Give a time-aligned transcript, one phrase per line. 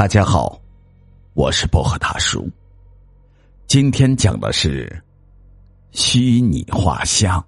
[0.00, 0.58] 大家好，
[1.34, 2.48] 我是薄荷大叔。
[3.66, 4.90] 今天讲的是
[5.90, 7.44] 虚拟画像。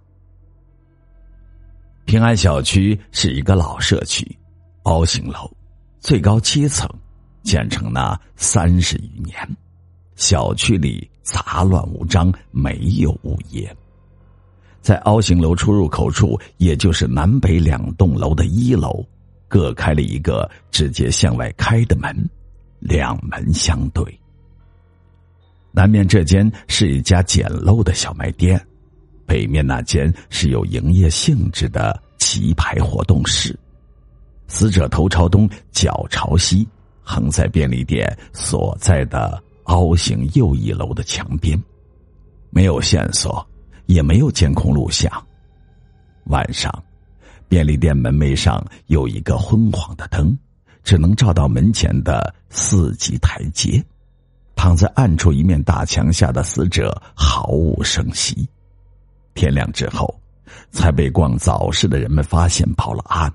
[2.04, 4.38] 平安小区是一个老社区，
[4.82, 5.50] 凹形楼，
[5.98, 6.86] 最高七层，
[7.42, 9.34] 建成了三十余年。
[10.14, 13.74] 小区里杂乱无章，没有物业。
[14.82, 19.02] 在凹形楼出入口处，也就是南北两栋楼的一楼，
[19.48, 22.14] 各开了一个直接向外开的门。
[22.82, 24.04] 两门相对，
[25.70, 28.60] 南面这间是一家简陋的小卖店，
[29.24, 33.56] 北面那间是有营业性质的棋牌活动室。
[34.48, 36.68] 死者头朝东，脚朝西，
[37.02, 41.56] 横在便利店所在的凹形右一楼的墙边，
[42.50, 43.46] 没有线索，
[43.86, 45.10] 也没有监控录像。
[46.24, 46.70] 晚上，
[47.48, 50.36] 便利店门楣上有一个昏黄的灯。
[50.82, 53.82] 只能照到门前的四级台阶，
[54.56, 58.48] 躺在暗处一面大墙下的死者毫无声息。
[59.34, 60.14] 天亮之后，
[60.70, 63.32] 才被逛早市的人们发现报了案。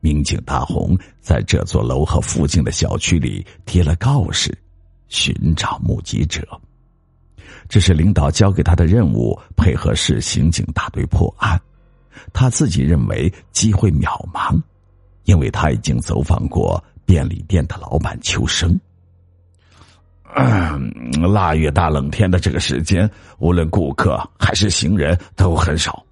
[0.00, 4.56] 民警大红在这座楼和附近的小区里贴了告示，
[5.08, 6.46] 寻找目击者。
[7.68, 11.60] 这是领导交给他的任务，配合市刑警大队破案。
[12.32, 14.60] 他自己认为机会渺茫。
[15.28, 18.80] 因为他已经走访过便利店的老板秋生。
[21.32, 26.02] 腊月大冷天的这个时间，无论顾客还是行人都很少，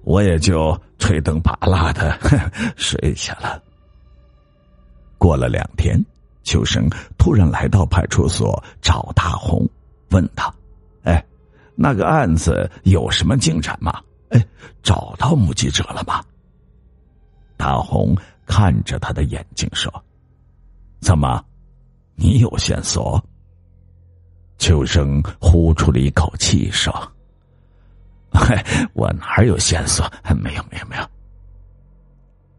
[0.00, 2.18] 我也就吹灯拔蜡的
[2.74, 3.62] 睡下了。
[5.18, 6.02] 过了两天，
[6.42, 6.88] 秋生
[7.18, 9.68] 突然来到派出所找大红，
[10.08, 10.50] 问他
[11.04, 11.22] ：“哎，
[11.74, 14.00] 那个案子有什么进展吗？
[14.30, 14.42] 哎，
[14.82, 16.24] 找到目击者了吗？”
[17.58, 18.16] 大红。
[18.48, 19.92] 看着他的眼睛说
[21.00, 21.44] ：“怎么，
[22.16, 23.22] 你有线索？”
[24.56, 26.92] 秋生呼出了一口气说
[28.32, 28.64] ：“嗨，
[28.94, 30.10] 我哪有线索？
[30.42, 31.06] 没有，没有，没有。”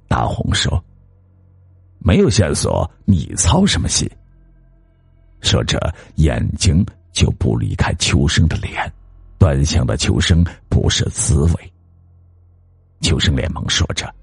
[0.07, 0.81] 大红说
[1.99, 4.09] ：“没有线索，你操什么心？”
[5.41, 5.77] 说着，
[6.15, 8.89] 眼睛就不离开秋生的脸，
[9.39, 11.73] 端详的秋生不是滋味。
[13.01, 14.13] 秋生连忙说着。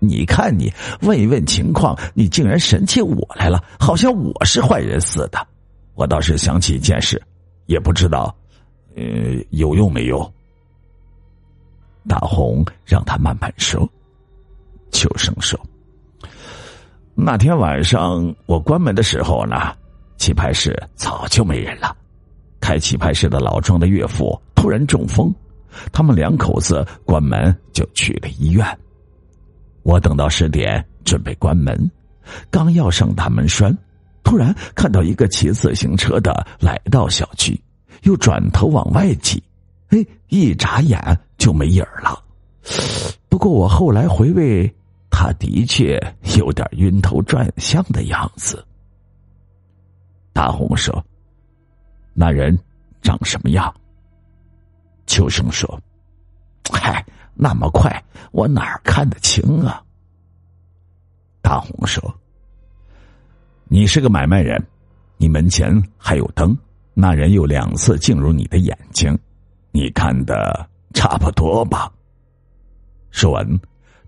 [0.00, 0.72] 你看，你
[1.02, 5.46] 问一问情况，你竟然神起我来了，好像我是坏人似的。
[5.94, 7.22] 我倒是想起一件事，
[7.66, 8.34] 也不知道，
[8.96, 9.02] 呃，
[9.50, 10.32] 有用没用。
[12.08, 13.86] 大红让他慢慢说。
[14.90, 15.60] 秋生说
[17.14, 19.76] ：“那天晚上我关门的时候呢，
[20.16, 21.94] 棋牌室早就没人了。
[22.58, 25.32] 开棋牌室的老庄的岳父突然中风，
[25.92, 28.66] 他们两口子关门就去了医院。”
[29.82, 31.90] 我等到十点准备关门，
[32.50, 33.76] 刚要上大门栓，
[34.22, 37.58] 突然看到一个骑自行车的来到小区，
[38.02, 39.42] 又转头往外挤，
[39.88, 42.22] 哎，一眨眼就没影儿了。
[43.28, 44.72] 不过我后来回味，
[45.10, 45.98] 他的确
[46.36, 48.64] 有点晕头转向的样子。
[50.32, 51.04] 大红说
[52.14, 52.56] ：“那人
[53.02, 53.74] 长什么样？”
[55.06, 55.80] 秋生说
[56.70, 57.04] ：“嗨。”
[57.42, 57.90] 那么快，
[58.32, 59.82] 我哪儿看得清啊？
[61.40, 62.14] 大红说
[63.64, 64.62] ：“你是个买卖人，
[65.16, 66.54] 你门前还有灯，
[66.92, 69.18] 那人又两次进入你的眼睛，
[69.70, 71.90] 你看的差不多吧？”
[73.10, 73.60] 说完，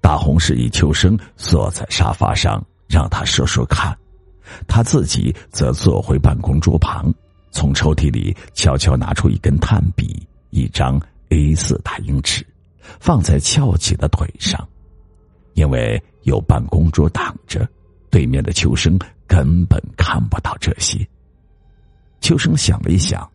[0.03, 3.97] 大红示意秋生坐在沙发上，让他说说看，
[4.69, 7.10] 他自己则坐回办公桌旁，
[7.50, 11.00] 从抽屉里悄悄拿出一根炭笔、一张
[11.31, 12.47] A 四打印纸。
[13.00, 14.66] 放在翘起的腿上，
[15.54, 17.69] 因为有办公桌挡着，
[18.10, 21.06] 对面的秋生根本看不到这些。
[22.20, 23.28] 秋生想了一想，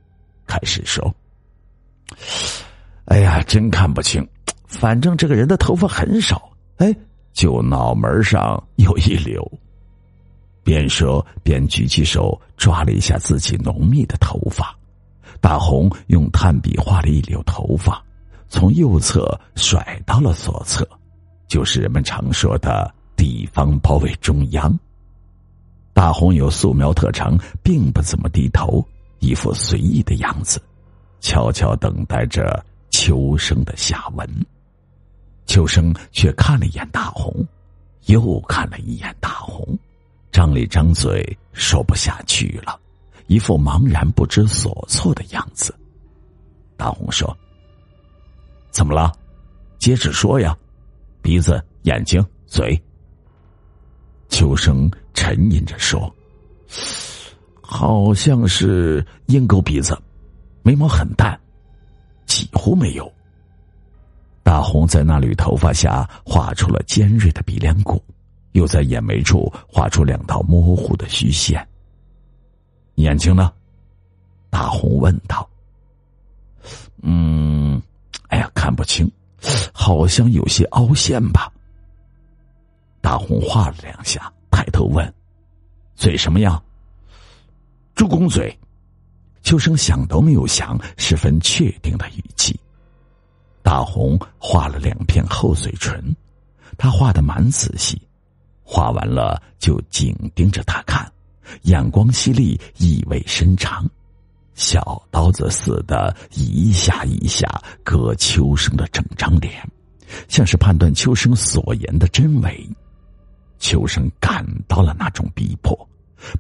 [0.45, 1.13] 开始说
[3.05, 4.25] ：“哎呀，真看不清，
[4.65, 6.95] 反正这个人的头发很少，哎，
[7.33, 9.45] 就脑门上有一绺。”
[10.63, 14.77] 边说边举起手抓了一下自己浓密的头发，
[15.39, 18.03] 大红用炭笔画了一绺头发。
[18.49, 20.88] 从右侧甩到了左侧，
[21.47, 24.73] 就是人们常说的地方包围中央。
[25.94, 28.85] 大红有素描特长，并不怎么低头，
[29.19, 30.61] 一副随意的样子，
[31.19, 34.27] 悄悄等待着秋生的下文。
[35.45, 37.33] 秋生却看了一眼大红，
[38.05, 39.77] 又看了一眼大红，
[40.31, 42.79] 张了张嘴，说不下去了，
[43.27, 45.73] 一副茫然不知所措的样子。
[46.77, 47.35] 大红说。
[48.77, 49.12] 怎么了？
[49.79, 50.56] 接着说呀！
[51.19, 52.79] 鼻子、眼睛、嘴。
[54.29, 56.13] 秋生沉吟着说
[57.59, 60.00] ：“好像是鹰钩鼻子，
[60.62, 61.35] 眉毛很淡，
[62.27, 63.12] 几乎没有。
[64.44, 68.00] 大红在那缕头发下画出了尖锐的鼻梁骨，
[68.51, 71.68] 又在眼眉处画出两道模糊的虚线。
[72.97, 73.51] 眼睛呢？
[74.51, 75.50] 大红问道。
[77.01, 77.81] 嗯，
[79.88, 81.50] 好像有些凹陷吧。
[83.00, 85.13] 大红画了两下，抬头问
[85.95, 86.62] ：“嘴什么样？”
[87.95, 88.54] 猪公嘴。
[89.44, 92.60] 秋生想都没有想，十分确定的语气。
[93.63, 96.04] 大红画了两片厚嘴唇，
[96.78, 97.98] 他画的蛮仔细，
[98.66, 101.10] 画完了就紧盯着他看，
[101.62, 103.89] 眼光犀利，意味深长。
[104.54, 107.48] 小刀子似的，一下一下
[107.86, 109.66] 割秋生的整张脸，
[110.27, 112.68] 像是判断秋生所言的真伪。
[113.59, 115.75] 秋生感到了那种逼迫，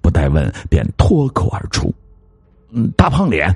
[0.01, 1.93] 不待问便脱口而出
[2.69, 3.55] ：“嗯，大胖脸。”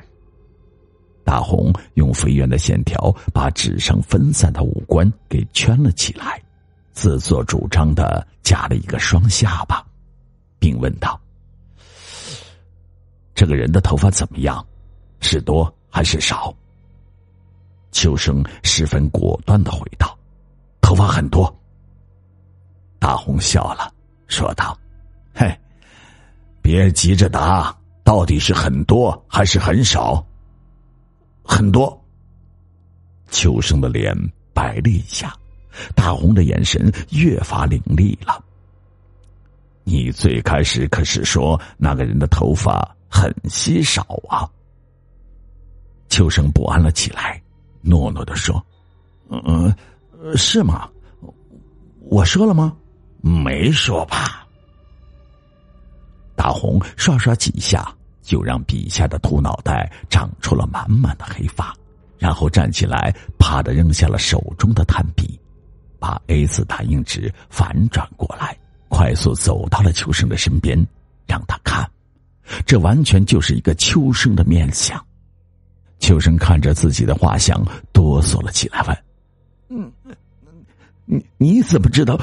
[1.24, 6.42] 大红用飞圆的线条把纸上分散的五官给圈了起来，
[6.92, 9.86] 自作主张的夹了一个双下巴，
[10.58, 11.22] 并问道。
[13.36, 14.66] 这个人的头发怎么样？
[15.20, 16.54] 是多还是少？
[18.02, 20.18] 秋生十分果断的回道
[20.82, 21.56] ：“头发很多。”
[22.98, 23.94] 大红笑了，
[24.26, 24.76] 说道
[25.36, 25.56] ：“嘿，
[26.64, 27.72] 别急着答，
[28.04, 30.26] 到底是很多还是很少？”
[31.46, 31.96] 很多。
[33.30, 34.18] 秋生的脸
[34.52, 35.32] 白了一下，
[35.94, 38.44] 大红的眼神越发凌厉了。
[39.84, 42.98] 你最开始可是说那个人的头发？
[43.08, 44.50] 很稀少啊！
[46.10, 47.41] 秋生不安了起来，
[47.82, 48.64] 诺诺的说
[49.30, 49.74] ：“嗯，
[50.36, 50.90] 是吗？
[52.10, 52.76] 我说了吗？
[53.22, 54.48] 没说吧？”
[56.36, 57.88] 大红刷刷几下，
[58.22, 61.74] 就让笔下的秃脑袋长出了满满的黑发，
[62.18, 65.40] 然后站起来，啪的扔下了手中的炭笔，
[66.00, 68.58] 把 A 四打印纸反转过来，
[68.90, 70.78] 快速走到了秋生的身边，
[71.28, 71.88] 让他看。
[72.66, 75.00] 这完全就是一个秋生的面相。
[76.02, 77.64] 秋生看着自己的画像，
[77.94, 79.04] 哆嗦了起来，问
[79.70, 79.92] ：“嗯，
[81.06, 82.20] 你你怎么知道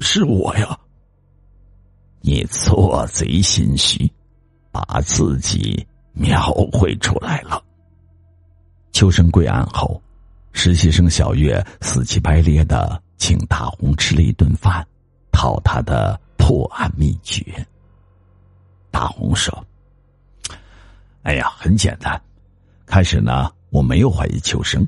[0.00, 0.78] 是我呀？”
[2.22, 4.10] 你做贼心虚，
[4.72, 7.62] 把自己描绘出来了。
[8.92, 10.00] 秋生归案后，
[10.52, 14.86] 实习生小月死乞白咧的请大红吃了一顿饭，
[15.30, 17.44] 讨他的破案秘诀。
[18.90, 19.64] 大红说
[21.22, 22.20] ：“哎呀，很简单。
[22.86, 24.86] 开始呢，我没有怀疑秋生，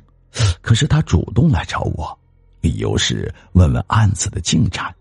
[0.62, 2.16] 可是他主动来找我，
[2.60, 4.94] 理由是问问案子的进展。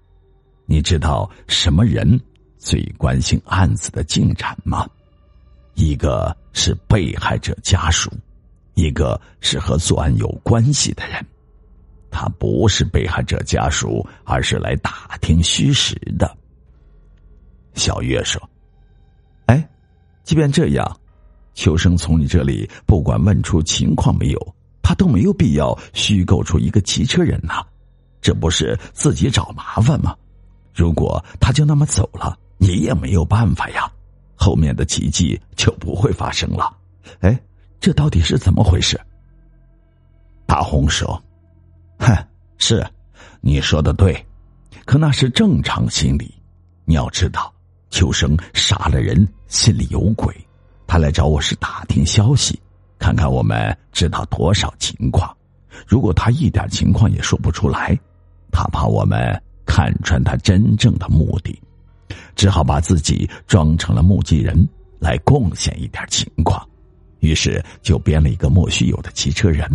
[0.65, 2.19] 你知道什么人
[2.57, 4.85] 最关心案子的进展吗？
[5.75, 8.11] 一个是被害者家属，
[8.73, 11.23] 一个是和作案有关系的人。
[12.09, 16.35] 他不是被害者家属，而是来打听虚实的。”
[17.75, 18.41] 小月说。
[19.45, 19.69] 哎
[20.23, 21.00] 即便这样，
[21.57, 27.65] 秋生从你这里不管问出情况没有，他都没有必要虚构出一个骑车人呐，
[28.21, 30.15] 这不是自己找麻烦吗？
[30.75, 33.91] 如果他就那么走了，你也没有办法呀，
[34.36, 36.72] 后面的奇迹就不会发生了。
[37.22, 37.38] 哎，
[37.79, 39.00] 这到底是怎么回事？
[40.46, 41.20] 大红说
[41.98, 42.15] ：“哼，
[42.60, 42.86] 是，
[43.41, 44.24] 你说的对，
[44.86, 46.31] 可那是正常心理，
[46.86, 47.51] 你要知道。”
[47.89, 50.31] 秋生杀了人，心里有鬼。
[50.88, 52.60] 他来找我是打听消息，
[52.98, 55.36] 看看我们知道多少情况。
[55.86, 57.96] 如果他一点情况也说不出来，
[58.51, 61.62] 他怕我们看穿他真正的目的，
[62.36, 64.67] 只好把自己装成了目击人
[64.98, 66.65] 来贡献一点情况。
[67.20, 69.70] 于是就编了一个莫须有的骑车人，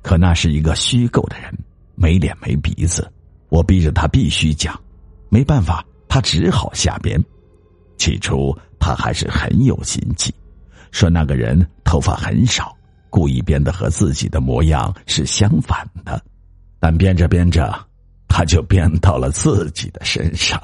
[0.00, 1.52] 可那是一个虚构的人，
[1.94, 3.08] 没脸没鼻子。
[3.50, 4.80] 我逼着他必须讲，
[5.28, 7.22] 没办法，他只好瞎编。
[7.96, 10.32] 起初他还是很有心计，
[10.90, 12.76] 说那个人头发很少，
[13.10, 16.22] 故意编的和自己的模样是相反的，
[16.78, 17.74] 但编着编着，
[18.28, 20.60] 他就编到了自己的身上。